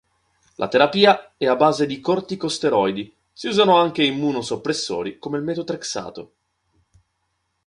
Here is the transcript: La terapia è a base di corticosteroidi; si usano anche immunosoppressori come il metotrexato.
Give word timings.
La 0.55 0.67
terapia 0.67 1.33
è 1.37 1.45
a 1.45 1.55
base 1.55 1.85
di 1.85 1.99
corticosteroidi; 1.99 3.15
si 3.31 3.49
usano 3.49 3.77
anche 3.77 4.03
immunosoppressori 4.03 5.19
come 5.19 5.37
il 5.37 5.43
metotrexato. 5.43 6.31